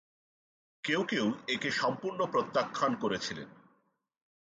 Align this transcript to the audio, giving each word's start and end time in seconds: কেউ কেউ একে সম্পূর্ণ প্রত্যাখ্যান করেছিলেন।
কেউ 0.83 1.01
কেউ 1.03 1.25
একে 1.47 1.69
সম্পূর্ণ 1.71 2.19
প্রত্যাখ্যান 2.25 2.91
করেছিলেন। 2.95 3.49